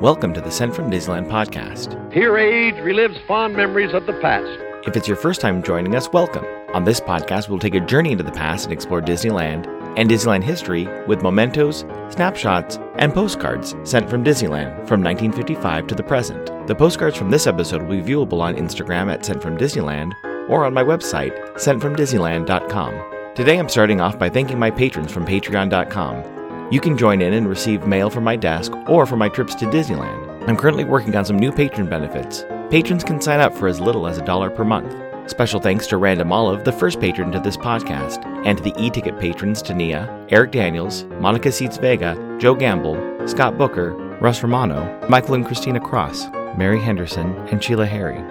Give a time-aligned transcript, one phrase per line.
[0.00, 2.12] Welcome to the Sent from Disneyland podcast.
[2.12, 4.46] Here, age relives fond memories of the past.
[4.86, 6.44] If it's your first time joining us, welcome.
[6.72, 9.66] On this podcast, we'll take a journey into the past and explore Disneyland
[9.98, 16.04] and Disneyland history with mementos, snapshots, and postcards sent from Disneyland from 1955 to the
[16.04, 16.46] present.
[16.68, 20.12] The postcards from this episode will be viewable on Instagram at Sent from Disneyland
[20.48, 23.34] or on my website, sentfromdisneyland.com.
[23.34, 26.37] Today I'm starting off by thanking my patrons from patreon.com.
[26.70, 29.64] You can join in and receive mail from my desk or for my trips to
[29.64, 30.46] Disneyland.
[30.46, 32.44] I'm currently working on some new patron benefits.
[32.68, 34.94] Patrons can sign up for as little as a dollar per month.
[35.30, 39.18] Special thanks to Random Olive, the first patron to this podcast, and to the e-ticket
[39.18, 45.46] patrons Tania, Eric Daniels, Monica Seats Vega, Joe Gamble, Scott Booker, Russ Romano, Michael and
[45.46, 48.22] Christina Cross, Mary Henderson, and Sheila Harry.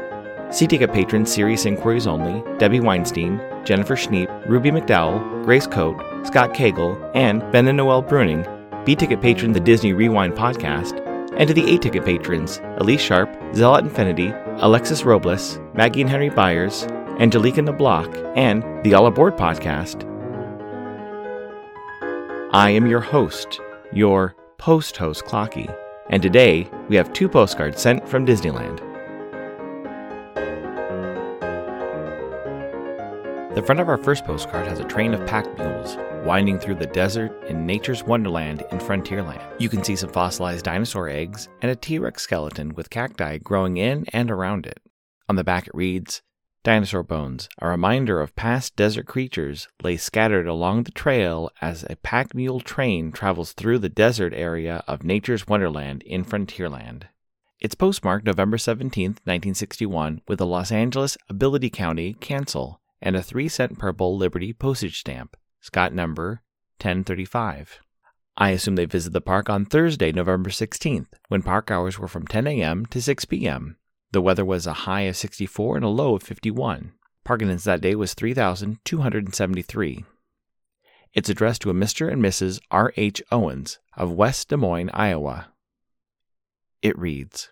[0.51, 7.11] C-ticket patrons Serious Inquiries Only, Debbie Weinstein, Jennifer Schneep, Ruby McDowell, Grace Coate, Scott Cagle,
[7.13, 8.45] and Ben and Noel Bruning,
[8.85, 11.03] B ticket patron the Disney Rewind podcast,
[11.37, 16.29] and to the A ticket patrons Elise Sharp, Zealot Infinity, Alexis Robles, Maggie and Henry
[16.29, 16.83] Byers,
[17.19, 20.05] Angelica Nablock, and the All Aboard podcast.
[22.53, 23.59] I am your host,
[23.91, 25.75] your post host Clocky,
[26.09, 28.86] and today we have two postcards sent from Disneyland.
[33.57, 36.85] The front of our first postcard has a train of pack mules winding through the
[36.85, 39.41] desert in nature's wonderland in Frontierland.
[39.59, 43.77] You can see some fossilized dinosaur eggs and a T Rex skeleton with cacti growing
[43.77, 44.79] in and around it.
[45.27, 46.21] On the back it reads
[46.61, 51.95] Dinosaur bones, a reminder of past desert creatures, lay scattered along the trail as a
[51.95, 57.05] pack mule train travels through the desert area of nature's wonderland in Frontierland.
[57.59, 63.47] It's postmarked November 17, 1961, with a Los Angeles Ability County cancel and a 3
[63.47, 66.41] cent purple Liberty postage stamp, Scott number
[66.79, 67.79] 1035.
[68.37, 72.27] I assume they visited the park on Thursday, November 16th, when park hours were from
[72.27, 72.85] 10 a.m.
[72.87, 73.77] to 6 p.m.
[74.11, 76.93] The weather was a high of 64 and a low of 51.
[77.23, 80.05] Park attendance that day was 3,273.
[81.13, 82.11] It's addressed to a Mr.
[82.11, 82.59] and Mrs.
[82.69, 82.93] R.
[82.95, 83.23] H.
[83.31, 85.47] Owens of West Des Moines, Iowa.
[86.81, 87.51] It reads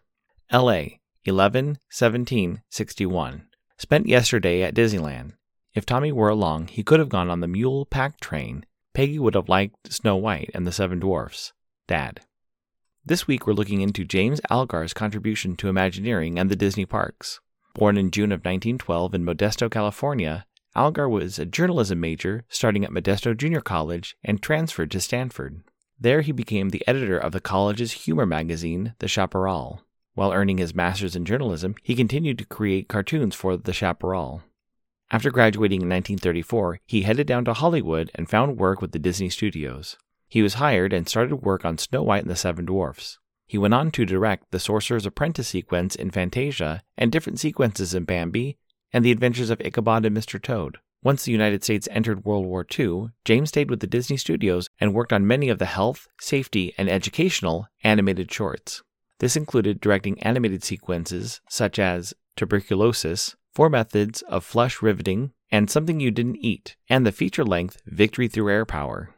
[0.51, 1.01] L.A.
[1.25, 3.47] 11 17 61.
[3.77, 5.33] Spent yesterday at Disneyland.
[5.73, 8.65] If Tommy were along, he could have gone on the mule pack train.
[8.93, 11.51] Peggy would have liked Snow White and the Seven Dwarfs.
[11.87, 12.21] Dad.
[13.05, 17.41] This week we're looking into James Algar's contribution to Imagineering and the Disney parks.
[17.75, 22.91] Born in June of 1912 in Modesto, California, Algar was a journalism major starting at
[22.91, 25.61] Modesto Junior College and transferred to Stanford.
[25.99, 29.84] There he became the editor of the college's humor magazine, The Chaparral.
[30.15, 34.43] While earning his master's in journalism, he continued to create cartoons for The Chaparral.
[35.11, 39.29] After graduating in 1934, he headed down to Hollywood and found work with the Disney
[39.29, 39.97] Studios.
[40.29, 43.19] He was hired and started work on Snow White and the Seven Dwarfs.
[43.45, 48.05] He went on to direct the Sorcerer's Apprentice sequence in Fantasia and different sequences in
[48.05, 48.57] Bambi
[48.93, 50.41] and The Adventures of Ichabod and Mr.
[50.41, 50.77] Toad.
[51.03, 54.93] Once the United States entered World War II, James stayed with the Disney Studios and
[54.93, 58.81] worked on many of the health, safety, and educational animated shorts.
[59.19, 65.99] This included directing animated sequences such as Tuberculosis, Four Methods of Flush Riveting, and Something
[65.99, 69.15] You Didn't Eat, and the feature length Victory Through Air Power.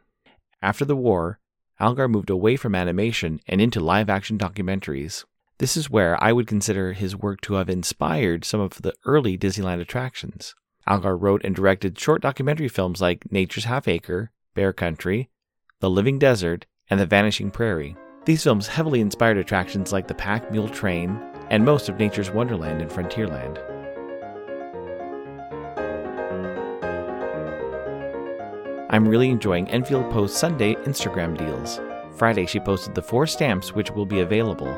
[0.62, 1.40] After the war,
[1.80, 5.24] Algar moved away from animation and into live action documentaries.
[5.58, 9.36] This is where I would consider his work to have inspired some of the early
[9.36, 10.54] Disneyland attractions.
[10.86, 15.30] Algar wrote and directed short documentary films like Nature's Half Acre, Bear Country,
[15.80, 17.96] The Living Desert, and The Vanishing Prairie.
[18.28, 21.18] These films heavily inspired attractions like the Pack Mule Train
[21.48, 23.56] and most of nature's wonderland in Frontierland.
[28.90, 31.80] I'm really enjoying Enfield Post Sunday Instagram deals.
[32.18, 34.76] Friday, she posted the four stamps which will be available.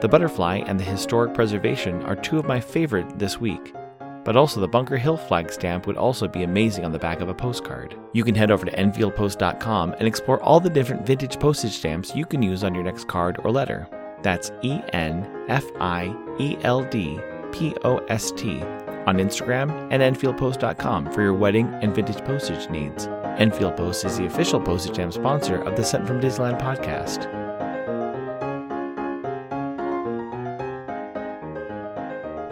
[0.00, 3.74] The butterfly and the historic preservation are two of my favorite this week
[4.24, 7.28] but also the Bunker Hill flag stamp would also be amazing on the back of
[7.28, 7.96] a postcard.
[8.12, 12.24] You can head over to enfieldpost.com and explore all the different vintage postage stamps you
[12.24, 13.88] can use on your next card or letter.
[14.22, 17.20] That's E N F I E L D
[17.52, 18.62] P O S T
[19.06, 23.06] on Instagram and enfieldpost.com for your wedding and vintage postage needs.
[23.38, 27.33] Enfield Post is the official postage stamp sponsor of the Sent from Disneyland podcast.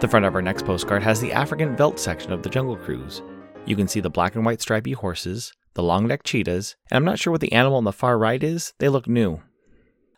[0.03, 3.21] The front of our next postcard has the African veldt section of the Jungle Cruise.
[3.65, 7.05] You can see the black and white stripy horses, the long necked cheetahs, and I'm
[7.05, 9.41] not sure what the animal on the far right is, they look new.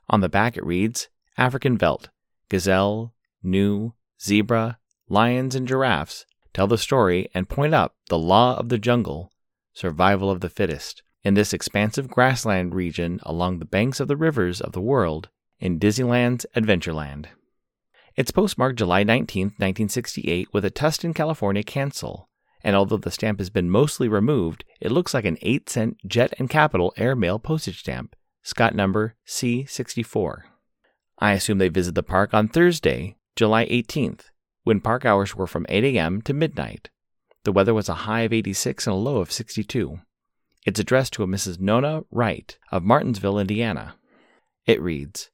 [0.10, 2.10] On the back it reads African veldt,
[2.50, 8.70] gazelle, gnu, zebra, lions, and giraffes tell the story and point up the law of
[8.70, 9.32] the jungle,
[9.72, 11.04] survival of the fittest.
[11.24, 15.30] In this expansive grassland region along the banks of the rivers of the world,
[15.60, 17.28] in Disneyland's Adventureland.
[18.16, 22.30] It's postmarked July 19, 1968, with a Tustin, California cancel,
[22.64, 26.34] and although the stamp has been mostly removed, it looks like an 8 cent Jet
[26.40, 30.44] and Capitol airmail postage stamp, Scott number C64.
[31.20, 34.22] I assume they visit the park on Thursday, July 18th,
[34.64, 36.22] when park hours were from 8 a.m.
[36.22, 36.90] to midnight.
[37.44, 40.00] The weather was a high of 86 and a low of 62.
[40.66, 41.60] It's addressed to a Mrs.
[41.60, 43.96] Nona Wright of Martinsville, Indiana.
[44.66, 45.30] It reads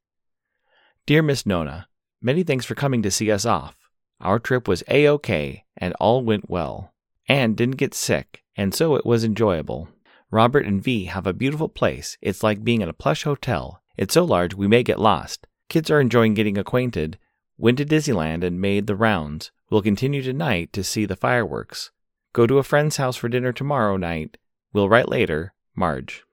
[1.06, 1.88] Dear Miss Nona,
[2.22, 3.76] many thanks for coming to see us off.
[4.20, 6.94] Our trip was A OK and all went well.
[7.28, 9.88] And didn't get sick, and so it was enjoyable.
[10.32, 12.18] Robert and V have a beautiful place.
[12.22, 13.82] It's like being in a plush hotel.
[13.98, 15.48] It's so large we may get lost.
[15.70, 17.18] Kids are enjoying getting acquainted.
[17.58, 19.52] Went to Disneyland and made the rounds.
[19.70, 21.92] We'll continue tonight to see the fireworks.
[22.34, 24.38] Go to a friend's house for dinner tomorrow night.
[24.74, 25.54] We'll write later.
[25.76, 26.24] Marge.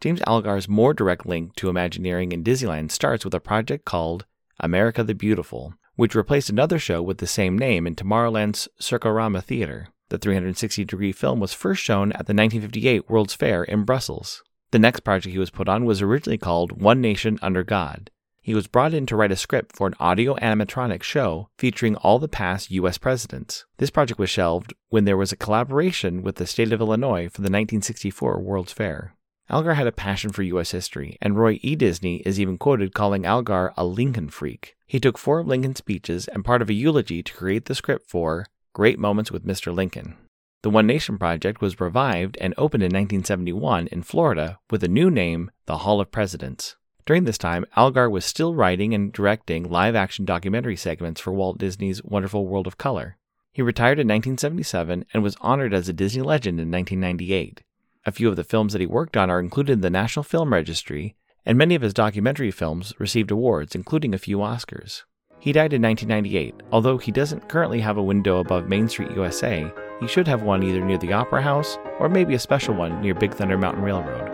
[0.00, 4.26] James Algar's more direct link to Imagineering in Disneyland starts with a project called
[4.60, 9.88] America the Beautiful, which replaced another show with the same name in Tomorrowland's Circarama Theater.
[10.08, 14.42] The 360 degree film was first shown at the 1958 World's Fair in Brussels.
[14.70, 18.10] The next project he was put on was originally called One Nation Under God.
[18.44, 22.18] He was brought in to write a script for an audio animatronic show featuring all
[22.18, 22.98] the past U.S.
[22.98, 23.64] presidents.
[23.78, 27.40] This project was shelved when there was a collaboration with the state of Illinois for
[27.40, 29.14] the 1964 World's Fair.
[29.50, 30.70] Algar had a passion for U.S.
[30.70, 31.76] history, and Roy E.
[31.76, 34.74] Disney is even quoted calling Algar a Lincoln freak.
[34.86, 38.08] He took four of Lincoln's speeches and part of a eulogy to create the script
[38.08, 39.74] for Great Moments with Mr.
[39.74, 40.16] Lincoln.
[40.62, 45.10] The One Nation Project was revived and opened in 1971 in Florida with a new
[45.10, 46.76] name, the Hall of Presidents.
[47.04, 51.58] During this time, Algar was still writing and directing live action documentary segments for Walt
[51.58, 53.18] Disney's Wonderful World of Color.
[53.52, 57.62] He retired in 1977 and was honored as a Disney legend in 1998.
[58.06, 60.52] A few of the films that he worked on are included in the National Film
[60.52, 61.16] Registry,
[61.46, 65.04] and many of his documentary films received awards, including a few Oscars.
[65.40, 66.54] He died in 1998.
[66.70, 70.62] Although he doesn't currently have a window above Main Street, USA, he should have one
[70.62, 74.30] either near the Opera House or maybe a special one near Big Thunder Mountain Railroad.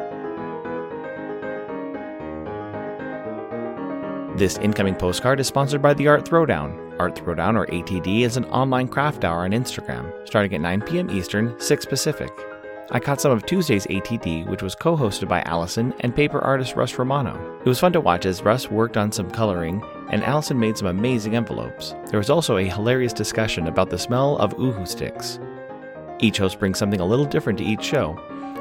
[4.36, 6.98] This incoming postcard is sponsored by the Art Throwdown.
[6.98, 11.08] Art Throwdown, or ATD, is an online craft hour on Instagram, starting at 9 p.m.
[11.10, 12.32] Eastern, 6 Pacific.
[12.92, 16.74] I caught some of Tuesday's ATD, which was co hosted by Allison and paper artist
[16.74, 17.58] Russ Romano.
[17.60, 20.88] It was fun to watch as Russ worked on some coloring and Allison made some
[20.88, 21.94] amazing envelopes.
[22.06, 25.38] There was also a hilarious discussion about the smell of uhu sticks.
[26.18, 28.18] Each host brings something a little different to each show.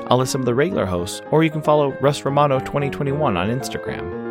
[0.08, 3.50] I'll list some of the regular hosts, or you can follow Russ Romano 2021 on
[3.50, 4.29] Instagram.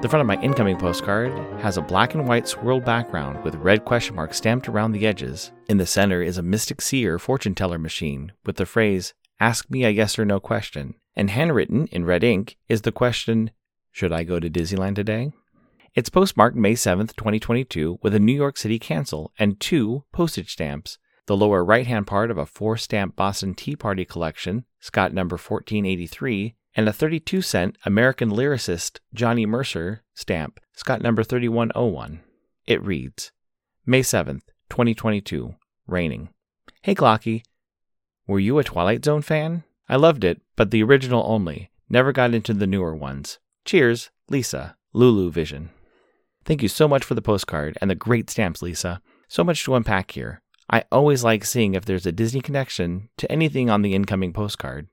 [0.00, 3.84] The front of my incoming postcard has a black and white swirled background with red
[3.84, 5.50] question marks stamped around the edges.
[5.68, 9.84] In the center is a Mystic Seer fortune teller machine with the phrase, Ask me
[9.84, 10.94] a yes or no question.
[11.16, 13.50] And handwritten in red ink is the question,
[13.90, 15.32] Should I go to Disneyland today?
[15.96, 20.98] It's postmarked May 7th, 2022, with a New York City cancel and two postage stamps.
[21.26, 25.34] The lower right hand part of a four stamp Boston Tea Party collection, Scott number
[25.34, 32.20] 1483, and a 32 cent American lyricist Johnny Mercer stamp, Scott number 3101.
[32.66, 33.32] It reads
[33.86, 35.54] May 7th, 2022,
[35.86, 36.28] raining.
[36.82, 37.42] Hey Glocky,
[38.26, 39.64] were you a Twilight Zone fan?
[39.88, 41.70] I loved it, but the original only.
[41.88, 43.38] Never got into the newer ones.
[43.64, 45.70] Cheers, Lisa, Lulu Vision.
[46.44, 49.00] Thank you so much for the postcard and the great stamps, Lisa.
[49.28, 50.42] So much to unpack here.
[50.70, 54.88] I always like seeing if there's a Disney connection to anything on the incoming postcard.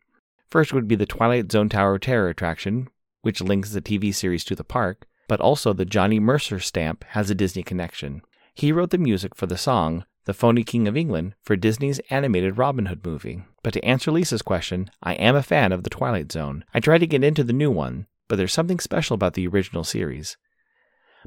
[0.56, 2.88] First would be the Twilight Zone Tower of Terror attraction,
[3.24, 7.30] which links the TV series to the park, but also the Johnny Mercer stamp has
[7.30, 8.22] a Disney connection.
[8.54, 12.58] He wrote the music for the song The Phony King of England for Disney's animated
[12.58, 13.44] Robin Hood movie.
[13.64, 16.64] But to answer Lisa's question, I am a fan of the Twilight Zone.
[16.74, 19.84] I try to get into the new one, but there's something special about the original
[19.84, 20.38] series.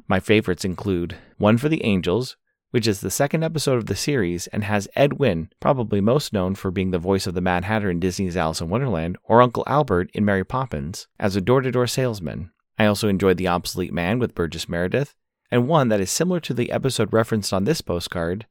[0.07, 2.35] My favorites include One for the Angels,
[2.71, 6.55] which is the second episode of the series and has Ed Wynn, probably most known
[6.55, 9.63] for being the voice of the Mad Hatter in Disney's Alice in Wonderland, or Uncle
[9.67, 12.51] Albert in Mary Poppins, as a door to door salesman.
[12.77, 15.15] I also enjoyed The Obsolete Man with Burgess Meredith,
[15.51, 18.45] and one that is similar to the episode referenced on this postcard,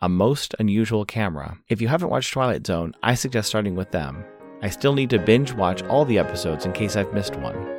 [0.00, 1.58] A Most Unusual Camera.
[1.68, 4.24] If you haven't watched Twilight Zone, I suggest starting with them.
[4.62, 7.73] I still need to binge watch all the episodes in case I've missed one.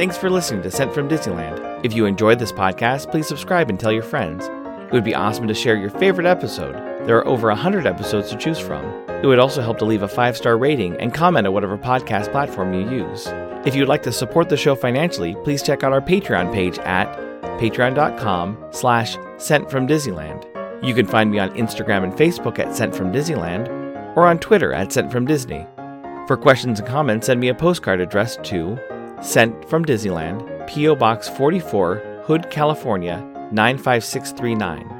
[0.00, 1.84] Thanks for listening to Sent from Disneyland.
[1.84, 4.46] If you enjoyed this podcast, please subscribe and tell your friends.
[4.46, 6.72] It would be awesome to share your favorite episode.
[7.06, 8.82] There are over 100 episodes to choose from.
[9.22, 12.32] It would also help to leave a five star rating and comment at whatever podcast
[12.32, 13.26] platform you use.
[13.66, 17.14] If you'd like to support the show financially, please check out our Patreon page at
[17.60, 20.46] patreon.com slash sent from Disneyland.
[20.82, 23.68] You can find me on Instagram and Facebook at Sent from Disneyland
[24.16, 25.66] or on Twitter at Sent from Disney.
[26.26, 28.78] For questions and comments, send me a postcard addressed to
[29.20, 30.96] Sent from Disneyland, P.O.
[30.96, 33.18] Box 44, Hood, California
[33.52, 34.96] 95639.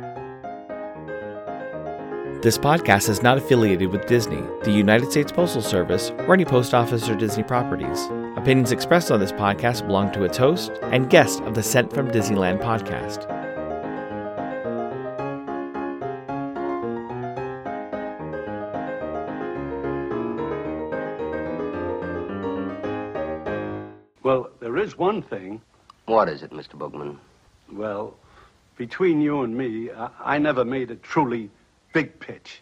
[2.43, 6.75] This podcast is not affiliated with Disney, the United States Postal Service, or any post
[6.75, 8.05] office or Disney properties.
[8.37, 12.11] Opinions expressed on this podcast belong to its host and guest of the Sent from
[12.11, 13.40] Disneyland podcast.
[24.81, 25.61] Is one thing.
[26.07, 26.73] What is it, Mr.
[26.73, 27.19] Bookman?
[27.71, 28.15] Well,
[28.79, 31.51] between you and me, I, I never made a truly
[31.93, 32.59] big pitch.